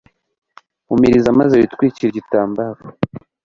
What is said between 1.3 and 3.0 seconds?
maze witwikire igitambaro